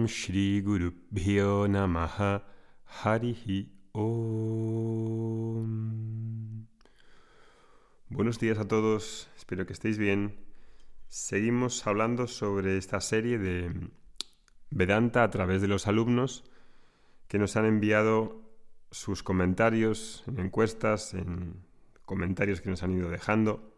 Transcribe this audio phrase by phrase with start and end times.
[0.00, 2.42] Om Shri Guru Bhyo Namaha
[3.04, 5.66] Harihi Om.
[8.08, 10.38] Buenos días a todos, espero que estéis bien.
[11.08, 13.90] Seguimos hablando sobre esta serie de
[14.70, 16.44] Vedanta a través de los alumnos
[17.28, 18.40] que nos han enviado
[18.90, 21.62] sus comentarios en encuestas, en
[22.06, 23.74] comentarios que nos han ido dejando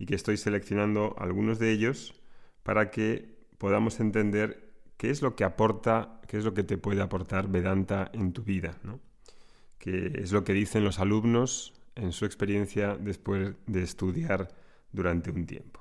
[0.00, 2.20] y que estoy seleccionando algunos de ellos
[2.64, 4.69] para que podamos entender
[5.00, 8.42] qué es lo que aporta, qué es lo que te puede aportar Vedanta en tu
[8.42, 9.00] vida, ¿no?
[9.78, 14.48] que es lo que dicen los alumnos en su experiencia después de estudiar
[14.92, 15.80] durante un tiempo.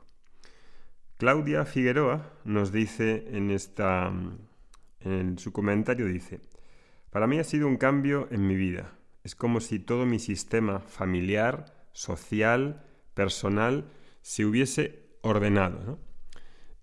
[1.17, 4.09] Claudia Figueroa nos dice en, esta,
[5.01, 6.39] en su comentario, dice,
[7.09, 8.93] para mí ha sido un cambio en mi vida.
[9.25, 13.83] Es como si todo mi sistema familiar, social, personal,
[14.21, 15.99] se hubiese ordenado.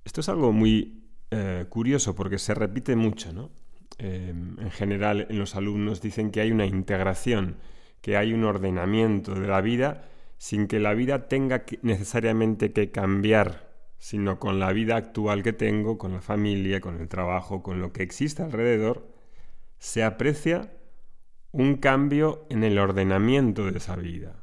[0.04, 1.05] Esto es algo muy
[1.36, 3.32] eh, curioso porque se repite mucho.
[3.32, 3.50] ¿no?
[3.98, 7.56] Em, en general, en los alumnos dicen que hay una integración,
[8.00, 13.70] que hay un ordenamiento de la vida sin que la vida tenga necesariamente que cambiar,
[13.98, 17.92] sino con la vida actual que tengo, con la familia, con el trabajo, con lo
[17.92, 19.06] que existe alrededor,
[19.78, 20.72] se aprecia
[21.52, 24.40] un cambio en el ordenamiento de esa vida.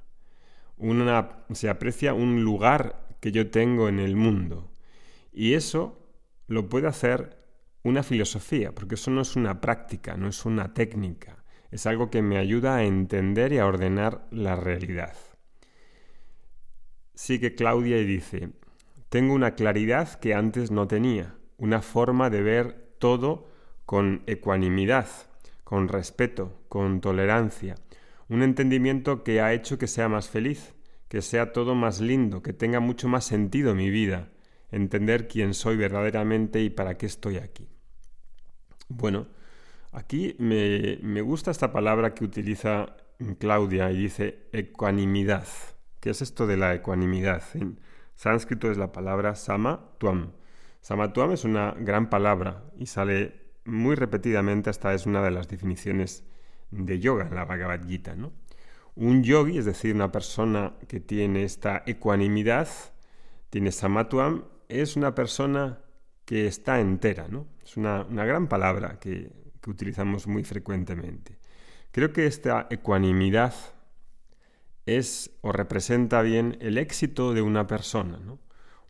[1.54, 4.72] se aprecia un lugar que yo tengo en el mundo.
[5.32, 6.03] Y eso
[6.54, 7.38] lo puede hacer
[7.84, 12.22] una filosofía, porque eso no es una práctica, no es una técnica, es algo que
[12.22, 15.16] me ayuda a entender y a ordenar la realidad.
[17.14, 18.52] Sigue Claudia y dice,
[19.10, 23.50] tengo una claridad que antes no tenía, una forma de ver todo
[23.86, 25.08] con ecuanimidad,
[25.64, 27.76] con respeto, con tolerancia,
[28.30, 30.74] un entendimiento que ha hecho que sea más feliz,
[31.10, 34.30] que sea todo más lindo, que tenga mucho más sentido mi vida,
[34.74, 37.70] entender quién soy verdaderamente y para qué estoy aquí.
[38.90, 39.28] Bueno,
[39.92, 42.96] aquí me, gusta esta palabra que utiliza
[43.40, 45.48] Claudia y dice ecuanimidad.
[46.00, 47.44] ¿Qué es esto de la ecuanimidad?
[47.54, 47.80] En
[48.16, 50.32] sánscrito es la palabra samatuam.
[50.82, 56.26] Samatuam es una gran palabra y sale muy repetidamente, hasta es una de las definiciones
[56.72, 58.16] de yoga en la Bhagavad Gita.
[58.16, 58.34] ¿no?
[58.96, 62.68] Un yogi, es decir, una persona que tiene esta ecuanimidad,
[63.50, 64.44] tiene samatuam,
[64.82, 65.80] es una persona
[66.26, 67.48] que está entera, ¿no?
[67.64, 71.38] Es una, gran palabra que, que, utilizamos muy frecuentemente.
[71.92, 73.54] Creo que esta ecuanimidad
[74.86, 78.40] es o representa bien el éxito de una persona, ¿no?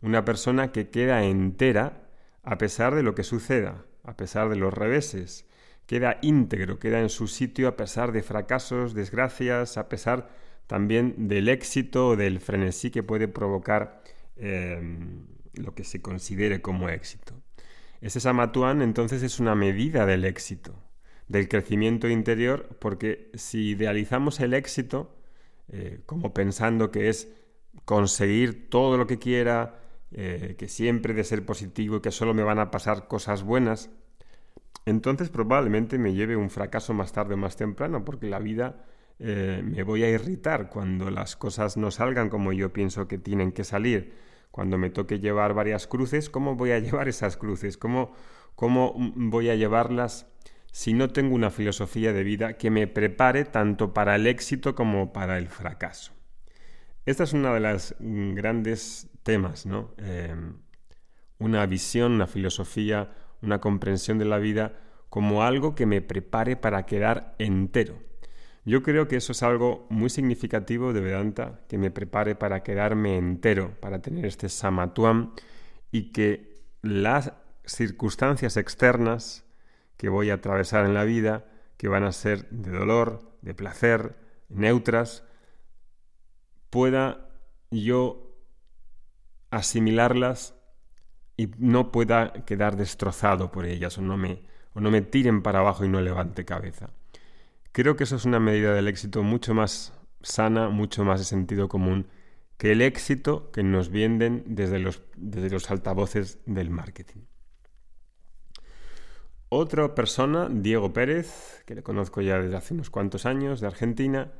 [0.00, 2.08] Una persona que queda entera
[2.42, 5.46] a pesar de lo que suceda, a pesar de los reveses,
[5.86, 10.28] queda íntegro, queda en su sitio a pesar de fracasos, desgracias, a pesar
[10.66, 14.02] también del éxito o del frenesí que puede provocar
[14.36, 14.80] eh,
[15.56, 17.34] lo que se considere como éxito.
[18.00, 20.74] Ese samatuan entonces es una medida del éxito,
[21.28, 25.16] del crecimiento interior, porque si idealizamos el éxito
[25.68, 27.32] eh, como pensando que es
[27.84, 29.80] conseguir todo lo que quiera,
[30.12, 33.90] eh, que siempre de ser positivo y que solo me van a pasar cosas buenas,
[34.86, 38.84] entonces probablemente me lleve un fracaso más tarde o más temprano, porque la vida
[39.18, 43.52] eh, me voy a irritar cuando las cosas no salgan como yo pienso que tienen
[43.52, 44.12] que salir
[44.54, 47.76] cuando me toque llevar varias cruces, ¿cómo voy a llevar esas cruces?
[47.76, 48.12] ¿Cómo,
[48.54, 50.28] cómo voy a llevarlas
[50.70, 55.12] si no tengo una filosofía de vida que me prepare tanto para el éxito como
[55.12, 56.12] para el fracaso?
[57.04, 59.92] Esta es una de las grandes temas, ¿no?
[59.98, 60.58] Em,
[61.40, 63.10] una visión, una filosofía,
[63.42, 64.78] una comprensión de la vida
[65.10, 67.98] como algo que me prepare para quedar entero
[68.64, 73.18] yo creo que eso es algo muy significativo de Vedanta, que me prepare para quedarme
[73.18, 75.34] entero, para tener este samatuam
[75.90, 77.32] y que las
[77.66, 79.44] circunstancias externas
[79.96, 81.44] que voy a atravesar en la vida,
[81.76, 84.16] que van a ser de dolor, de placer,
[84.48, 85.24] neutras,
[86.70, 87.28] pueda
[87.70, 88.34] yo
[89.50, 90.54] asimilarlas
[91.36, 95.60] y no pueda quedar destrozado por ellas o no me, o no me tiren para
[95.60, 96.90] abajo y no levante cabeza.
[97.74, 99.92] Creo que eso es una medida del éxito mucho más
[100.22, 102.06] sana, mucho más de sentido común
[102.56, 107.22] que el éxito que nos venden desde los, desde los altavoces del marketing.
[109.48, 114.30] Otra persona, Diego Pérez, que le conozco ya desde hace unos cuantos años, de Argentina,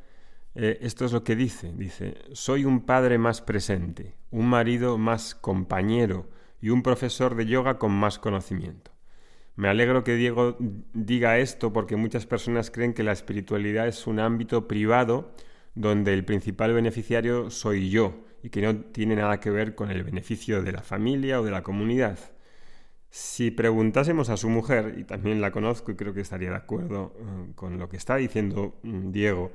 [0.54, 1.72] eh, esto es lo que dice.
[1.74, 7.78] Dice, soy un padre más presente, un marido más compañero y un profesor de yoga
[7.80, 8.93] con más conocimiento.
[9.56, 10.56] Me alegro que Diego
[10.92, 15.32] diga esto porque muchas personas creen que la espiritualidad es un ámbito privado
[15.76, 20.02] donde el principal beneficiario soy yo y que no tiene nada que ver con el
[20.02, 22.18] beneficio de la familia o de la comunidad.
[23.10, 27.14] si preguntásemos a su mujer, y también la conozco y creo que estaría de acuerdo
[27.16, 29.52] eh, con lo que está diciendo mm, Diego,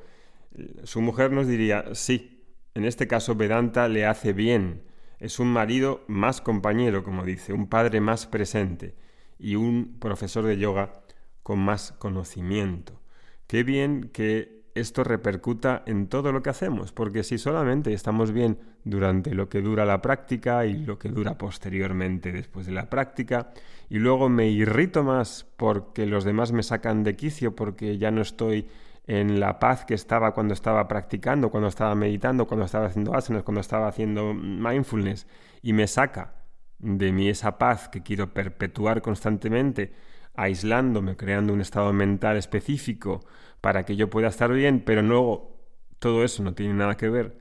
[0.83, 2.41] su mujer nos diría, sí,
[2.73, 4.83] en este caso Vedanta le hace bien,
[5.19, 8.95] es un marido más compañero, como dice, un padre más presente
[9.39, 11.01] y un profesor de yoga
[11.41, 13.01] con más conocimiento.
[13.47, 18.59] Qué bien que esto repercuta en todo lo que hacemos, porque si solamente estamos bien
[18.83, 23.51] durante lo que dura la práctica y lo que dura posteriormente después de la práctica,
[23.89, 28.21] y luego me irrito más porque los demás me sacan de quicio porque ya no
[28.21, 28.67] estoy
[29.07, 33.43] en la paz que estaba cuando estaba practicando, cuando estaba meditando, cuando estaba haciendo asanas,
[33.43, 35.25] cuando estaba haciendo mindfulness,
[35.63, 36.38] y me saca
[36.79, 39.93] de mí esa paz que quiero perpetuar constantemente,
[40.35, 43.21] aislándome, creando un estado mental específico,
[43.61, 45.57] para que yo pueda estar bien, pero luego
[45.99, 47.37] todo eso no tiene nada que ver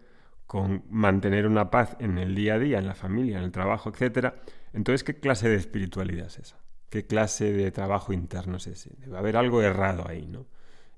[0.46, 3.90] con mantener una paz en el día a día, en la familia, en el trabajo,
[3.90, 4.35] etc.
[4.73, 6.56] Entonces, ¿qué clase de espiritualidad es esa?
[6.88, 8.90] ¿Qué clase de trabajo interno es ese?
[8.99, 10.46] Debe haber algo errado ahí, ¿no?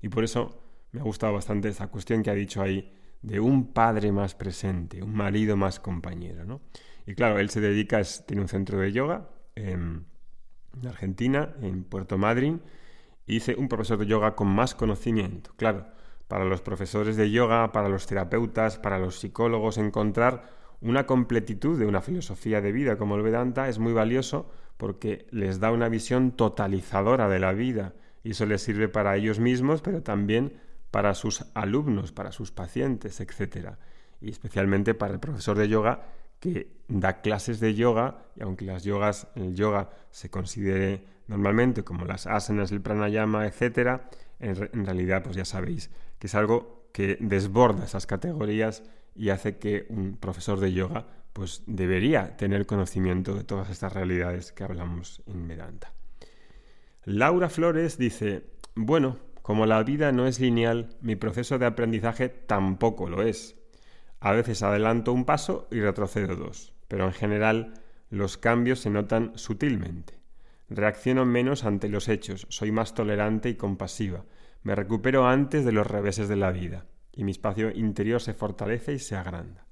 [0.01, 3.73] Y por eso me ha gustado bastante esa cuestión que ha dicho ahí de un
[3.73, 6.61] padre más presente, un marido más compañero, ¿no?
[7.05, 10.05] Y claro, él se dedica, tiene un centro de yoga en
[10.87, 12.61] Argentina, en Puerto Madryn,
[13.25, 15.51] hice un profesor de yoga con más conocimiento.
[15.57, 15.87] Claro,
[16.27, 20.49] para los profesores de yoga, para los terapeutas, para los psicólogos, encontrar
[20.81, 25.59] una completitud de una filosofía de vida como el Vedanta es muy valioso porque les
[25.59, 27.93] da una visión totalizadora de la vida
[28.23, 30.53] y eso les sirve para ellos mismos, pero también
[30.89, 33.75] para sus alumnos, para sus pacientes, etc.
[34.21, 36.03] Y especialmente para el profesor de yoga
[36.41, 42.03] que da clases de yoga y aunque las yogas, el yoga se considere normalmente como
[42.03, 44.01] las asanas, el pranayama, etc.,
[44.39, 48.83] en, realidad pues ya sabéis que es algo que desborda esas categorías
[49.15, 54.51] y hace que un profesor de yoga pues debería tener conocimiento de todas estas realidades
[54.51, 55.93] que hablamos en Vedanta.
[57.05, 58.43] Laura Flores dice,
[58.73, 63.60] bueno, como la vida no es lineal, mi proceso de aprendizaje tampoco lo es.
[64.21, 67.73] A veces adelanto un paso y retrocedo dos, pero en general
[68.11, 70.13] los cambios se notan sutilmente.
[70.69, 74.23] Reacciono menos ante los hechos, soy más tolerante y compasiva,
[74.61, 78.93] me recupero antes de los reveses de la vida, y mi espacio interior se fortalece
[78.93, 79.65] y se agranda.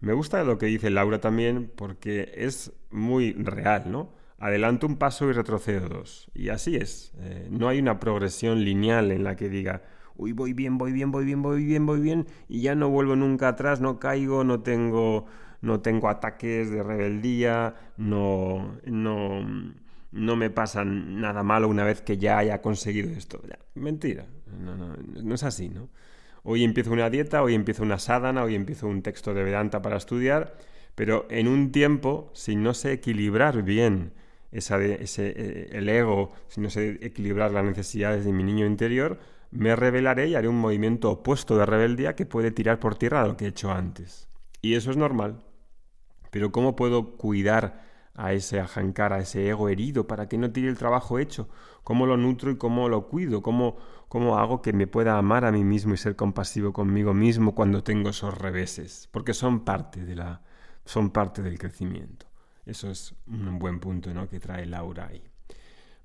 [0.00, 4.12] Me gusta lo que dice Laura también porque es muy real, ¿no?
[4.38, 6.30] Adelanto un paso y retrocedo dos.
[6.34, 7.12] Y así es.
[7.20, 9.84] Eh, no hay una progresión lineal en la que diga,
[10.16, 13.16] uy, voy bien, voy bien, voy bien, voy bien, voy bien, y ya no vuelvo
[13.16, 15.26] nunca atrás, no caigo, no tengo,
[15.60, 19.74] no tengo ataques de rebeldía, no, no
[20.16, 23.40] no me pasa nada malo una vez que ya haya conseguido esto.
[23.74, 24.26] mentira,
[24.58, 25.88] no, es así, ¿no?
[26.42, 29.96] Hoy empiezo una dieta, hoy empiezo una sadhana, hoy empiezo un texto de Vedanta para
[29.96, 30.56] estudiar,
[30.94, 34.12] pero en un tiempo, si no sé equilibrar bien
[34.52, 39.18] esa ese, eh, el ego, si no sé equilibrar las necesidades de mi niño interior,
[39.50, 43.36] me rebelaré y haré un movimiento opuesto de rebeldía que puede tirar por tierra lo
[43.36, 44.28] que he hecho antes.
[44.60, 45.44] Y eso es normal.
[46.30, 50.68] Pero ¿cómo puedo cuidar a ese ajancar, a ese ego herido, para que no tire
[50.68, 51.48] el trabajo hecho,
[51.84, 53.76] cómo lo nutro y cómo lo cuido, cómo,
[54.08, 57.82] cómo hago que me pueda amar a mí mismo y ser compasivo conmigo mismo cuando
[57.82, 60.42] tengo esos reveses, porque son parte, de la,
[60.84, 62.26] son parte del crecimiento.
[62.64, 64.28] Eso es un buen punto ¿no?
[64.28, 65.22] que trae Laura ahí.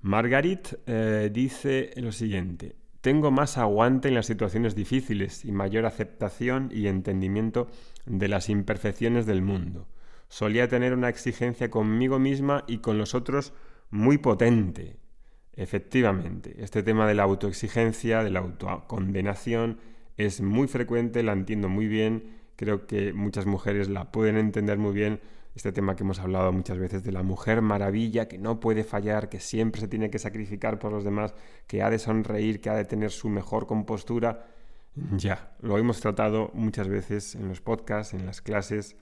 [0.02, 6.70] Margarit eh, dice lo siguiente, tengo más aguante en las situaciones difíciles y mayor aceptación
[6.72, 7.68] y entendimiento
[8.06, 9.86] de las imperfecciones del mundo
[10.32, 13.52] solía tener una exigencia conmigo misma y con los otros
[13.90, 14.96] muy potente.
[15.52, 19.76] Efectivamente, este tema de la autoexigencia, de la autocondenación,
[20.16, 24.94] es muy frecuente, la entiendo muy bien, creo que muchas mujeres la pueden entender muy
[24.94, 25.20] bien,
[25.54, 29.28] este tema que hemos hablado muchas veces de la mujer maravilla, que no puede fallar,
[29.28, 31.34] que siempre se tiene que sacrificar por los demás,
[31.66, 34.46] que ha de sonreír, que ha de tener su mejor compostura.
[35.16, 38.96] Ya, lo hemos tratado muchas veces en los podcasts, en las clases,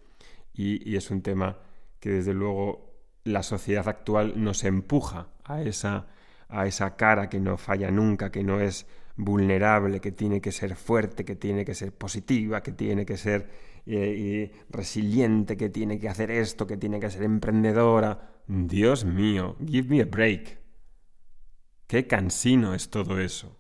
[0.53, 1.59] y, es un tema
[2.01, 6.07] que desde luego la sociedad actual nos empuja a esa,
[6.49, 8.87] a esa cara que no falla nunca, que no es
[9.21, 13.49] vulnerable, que tiene que ser fuerte, que tiene que ser positiva, que tiene que ser
[13.87, 18.43] eh, resiliente, que tiene que hacer esto, que tiene que ser emprendedora.
[18.47, 20.59] Dios mío, give me a break.
[21.87, 23.59] Qué cansino es todo eso.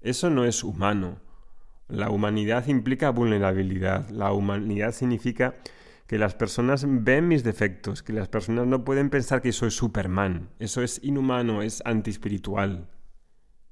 [0.00, 1.20] Eso no es humano.
[1.88, 4.08] La humanidad implica vulnerabilidad.
[4.10, 5.54] La humanidad significa
[6.06, 10.50] que las personas ven mis defectos, que las personas no pueden pensar que soy Superman.
[10.58, 12.88] Eso es inhumano, es antiespiritual.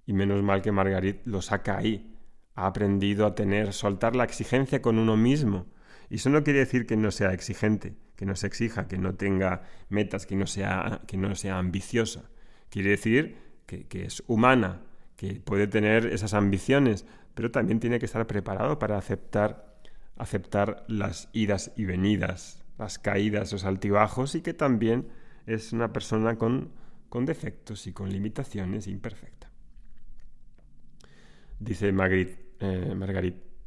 [0.09, 2.17] Y menos mal que Margarit lo saca ahí.
[2.55, 5.67] Ha aprendido a tener, soltar la exigencia con uno mismo.
[6.09, 9.17] Y eso no quiere decir que no sea exigente, que no se exija, que no
[9.17, 12.31] tenga metas, que no sea, que no sea ambiciosa.
[12.71, 13.37] Quiere decir
[13.67, 14.81] que, es humana,
[15.17, 19.77] que puede tener esas ambiciones, pero también tiene que estar preparado para aceptar,
[20.17, 25.09] aceptar las idas y venidas, las caídas, los altibajos y que también
[25.45, 26.71] es una persona con,
[27.11, 29.48] con defectos y con limitaciones imperfecta.
[31.59, 32.95] Dice Margarit, eh,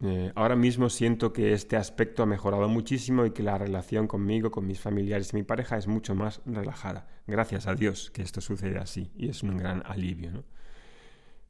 [0.03, 4.49] eh, ahora mismo siento que este aspecto ha mejorado muchísimo y que la relación conmigo,
[4.49, 7.07] con mis familiares y mi pareja es mucho más relajada.
[7.27, 10.31] Gracias a Dios que esto sucede así y es un gran alivio.
[10.31, 10.43] ¿no?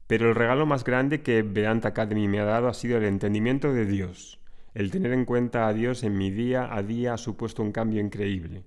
[0.06, 3.72] Pero el regalo más grande que Vedanta Academy me ha dado ha sido el entendimiento
[3.72, 4.40] de Dios.
[4.74, 8.00] El tener en cuenta a Dios en mi día a día ha supuesto un cambio
[8.00, 8.64] increíble.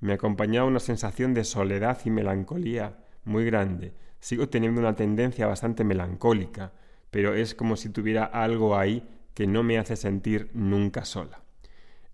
[0.00, 3.92] Me acompañaba una sensación de soledad y melancolía muy grande.
[4.20, 6.72] Sigo teniendo una tendencia bastante melancólica,
[7.16, 11.42] pero es como si tuviera algo ahí que no me hace sentir nunca sola.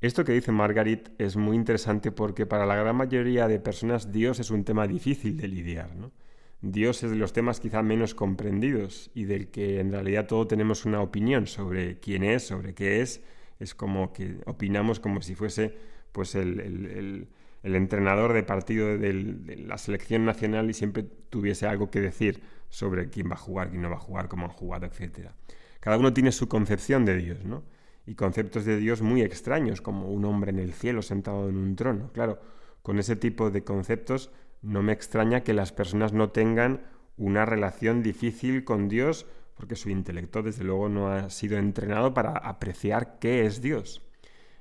[0.00, 4.38] Esto que dice Margaret es muy interesante porque para la gran mayoría de personas Dios
[4.38, 5.96] es un tema difícil de lidiar.
[5.96, 6.12] ¿no?
[6.60, 10.84] Dios es de los temas quizá menos comprendidos y del que en realidad todos tenemos
[10.84, 13.22] una opinión sobre quién es, sobre qué es.
[13.58, 15.74] Es como que opinamos como si fuese
[16.12, 17.26] pues el,
[17.64, 22.40] entrenador de partido de la selección nacional y siempre tuviese algo que decir
[22.72, 25.34] sobre quién va a jugar, quién no va a jugar, cómo han jugado, etcétera.
[25.78, 27.64] Cada uno tiene su concepción de Dios, ¿no?
[28.06, 31.76] Y conceptos de Dios muy extraños, como un hombre en el cielo sentado en un
[31.76, 32.10] trono.
[32.14, 32.40] Claro,
[32.82, 34.30] con ese tipo de conceptos
[34.62, 36.80] no me extraña que las personas no tengan
[37.18, 42.30] una relación difícil con Dios, porque su intelecto desde luego no ha sido entrenado para
[42.32, 44.00] apreciar qué es Dios.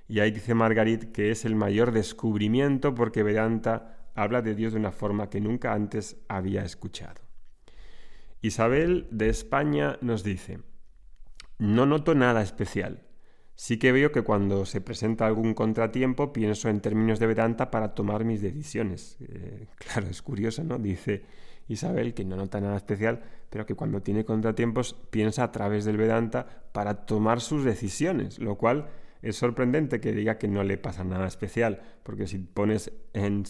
[0.10, 4.80] Y ahí dice Margarit que es el mayor descubrimiento porque Vedanta habla de Dios de
[4.80, 7.30] una forma que nunca antes había escuchado.
[8.41, 10.60] Isabel de España nos dice,
[11.60, 13.03] no noto nada especial.
[13.55, 17.93] Sí que veo que cuando se presenta algún contratiempo pienso en términos de Vedanta para
[17.93, 19.17] tomar mis decisiones.
[19.19, 20.79] Eh, claro, es curioso, ¿no?
[20.79, 21.24] Dice
[21.67, 23.21] Isabel que no nota nada especial,
[23.51, 28.57] pero que cuando tiene contratiempos piensa a través del Vedanta para tomar sus decisiones, lo
[28.57, 28.89] cual
[29.21, 33.43] es sorprendente que diga que no le pasa nada especial, porque si pones en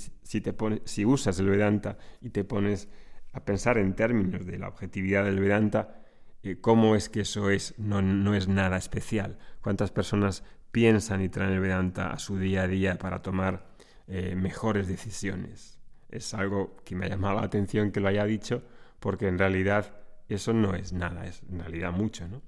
[0.58, 2.90] pones si usas el Vedanta y te pones
[3.34, 6.02] a pensar en términos de la objetividad del Vedanta,
[6.44, 9.38] eh, cómo es que eso es, no, es nada especial.
[9.62, 13.68] ¿Cuántas personas piensan y traen el Vedanta a su día a día para tomar
[14.08, 15.80] eh, mejores decisiones?
[16.10, 18.64] Es algo que me ha llamado la atención que lo haya dicho,
[19.00, 19.94] porque en realidad
[20.28, 22.42] eso no es nada, es en realidad mucho, ¿no?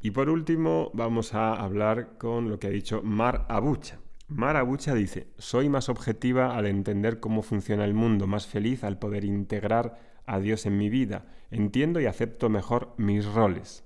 [0.00, 4.01] Y por último vamos a hablar con lo que ha dicho Mar Abucha.
[4.34, 8.98] Mar Abucha dice, soy más objetiva al entender cómo funciona el mundo, más feliz al
[8.98, 13.84] poder integrar a Dios en mi vida, entiendo y acepto mejor mis roles.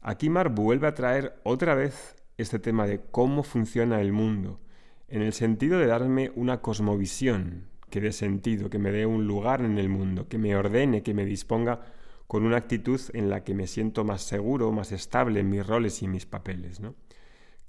[0.00, 4.60] Aquí Mar vuelve a traer otra vez este tema de cómo funciona el mundo,
[5.08, 9.60] en el sentido de darme una cosmovisión que dé sentido, que me dé un lugar
[9.60, 11.80] en el mundo, que me ordene, que me disponga
[12.26, 16.02] con una actitud en la que me siento más seguro, más estable en mis roles
[16.02, 16.80] y mis papeles.
[16.80, 16.94] ¿no?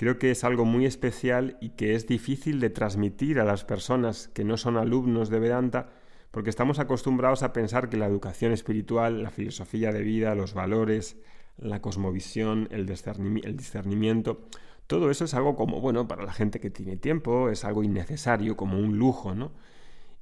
[0.01, 4.29] Creo que es algo muy especial y que es difícil de transmitir a las personas
[4.29, 5.89] que no son alumnos de Vedanta
[6.31, 11.17] porque estamos acostumbrados a pensar que la educación espiritual, la filosofía de vida, los valores,
[11.59, 14.47] la cosmovisión, el, discernimiento,
[14.87, 18.57] todo eso es algo como, bueno, para la gente que tiene tiempo, es algo innecesario,
[18.57, 19.51] como un lujo, ¿no?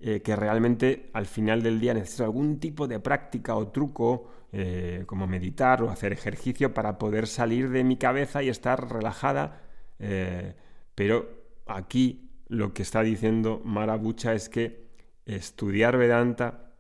[0.01, 5.03] Eh, que realmente al final del día necesito algún tipo de práctica o truco, eh,
[5.05, 9.68] como meditar o hacer ejercicio para poder salir de mi cabeza y estar relajada.
[9.99, 10.55] Eh,
[10.95, 14.89] pero aquí lo que está diciendo Marabucha es que
[15.25, 16.73] estudiar Vedanta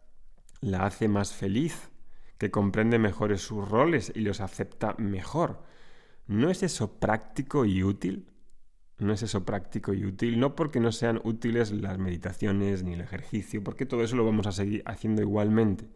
[0.61, 1.89] la hace más feliz,
[2.37, 5.61] que comprende mejor sus roles y los acepta mejor.
[6.27, 8.29] ¿No es eso práctico y útil?
[8.97, 10.39] ¿No es eso práctico y útil?
[10.39, 14.47] No porque no sean útiles las meditaciones ni el ejercicio, porque todo eso lo vamos
[14.47, 15.87] a seguir haciendo igualmente.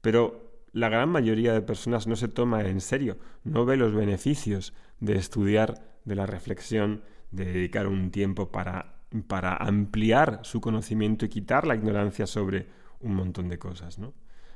[0.00, 4.72] Pero la gran mayoría de personas no se toma en serio, no ve los beneficios
[5.00, 11.28] de estudiar, de la reflexión, de dedicar un tiempo para para ampliar su conocimiento y
[11.28, 12.66] quitar la ignorancia sobre
[13.00, 13.98] un montón de cosas.
[13.98, 14.14] ¿no?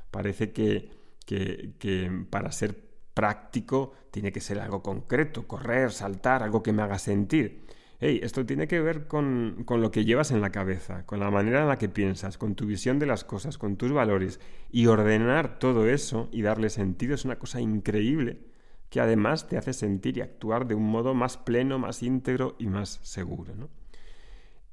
[0.09, 0.89] Parece que,
[1.25, 2.75] que, para ser
[3.13, 7.65] práctico tiene que ser algo concreto, correr, saltar, algo que me haga sentir.
[7.99, 11.31] Hey, esto tiene que ver con, con, lo que llevas en la cabeza, con la
[11.31, 14.39] manera en la que piensas, con tu visión de las cosas, con tus valores.
[14.71, 18.46] Y ordenar todo eso y darle sentido es una cosa increíble
[18.89, 22.67] que además te hace sentir y actuar de un modo más pleno, más íntegro y
[22.67, 23.53] más seguro.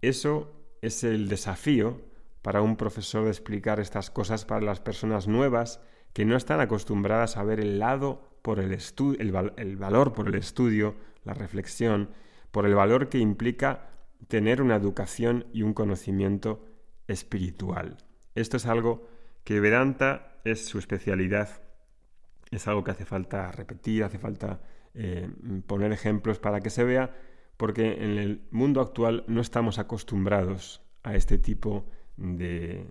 [0.00, 0.52] Eso
[0.83, 2.00] es el desafío
[2.42, 5.80] para un profesor de explicar estas cosas para las personas nuevas
[6.12, 8.78] que no están acostumbradas a ver el lado por el,
[9.18, 10.94] el, valor por el estudio,
[11.25, 12.11] la reflexión,
[12.50, 13.88] por el valor que implica
[14.28, 16.64] tener una educación y un conocimiento
[17.09, 17.97] espiritual.
[18.35, 19.09] Esto es algo
[19.42, 21.62] que Vedanta es su especialidad,
[22.54, 24.61] es algo que hace falta repetir, hace falta
[24.94, 25.28] eh,
[25.66, 27.14] poner ejemplos para que se vea,
[27.56, 32.87] porque en el mundo actual no estamos acostumbrados a este tipo de,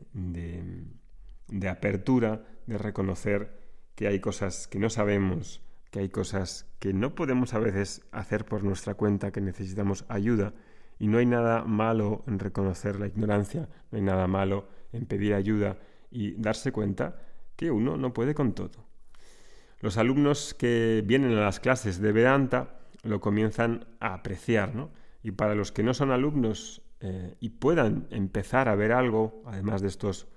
[1.47, 3.61] de apertura, de reconocer
[3.95, 8.45] que hay cosas que no sabemos, que hay cosas que no podemos a veces hacer
[8.45, 10.53] por nuestra cuenta, que necesitamos ayuda,
[10.99, 15.33] y no hay nada malo en reconocer la ignorancia, no hay nada malo en pedir
[15.33, 15.77] ayuda
[16.11, 17.19] y darse cuenta
[17.55, 18.92] que uno no puede con todo.
[19.83, 24.91] Los alumnos que vienen a las clases de Vedanta lo comienzan a apreciar, ¿no?
[25.23, 29.81] Y para los que no son alumnos eh, y puedan empezar a ver algo, además
[29.81, 30.27] de estos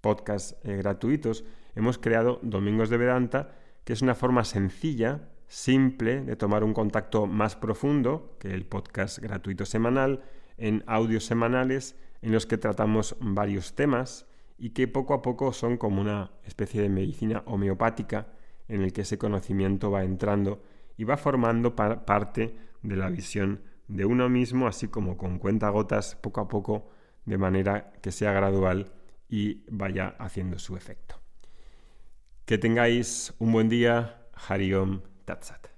[0.00, 1.44] podcasts eh, gratuitos,
[1.76, 7.28] hemos creado Domingos de Vedanta, que es una forma sencilla, simple, de tomar un contacto
[7.28, 10.24] más profundo que el podcast gratuito semanal,
[10.56, 14.26] en audios semanales en los que tratamos varios temas
[14.58, 18.26] y que poco a poco son como una especie de medicina homeopática
[18.68, 20.62] en el que ese conocimiento va entrando
[20.96, 26.40] y va formando parte de la visión de uno mismo, así como con cuentagotas poco
[26.40, 26.90] a poco,
[27.24, 28.92] de manera que sea gradual
[29.28, 31.20] y vaya haciendo su efecto.
[32.44, 34.22] Que tengáis un buen día.
[34.48, 35.68] Hariom Tatsat.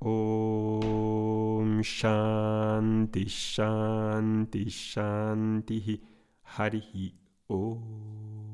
[0.00, 6.02] Om Shanti Shanti Shanti
[6.56, 7.14] Harihi
[7.48, 8.53] Om.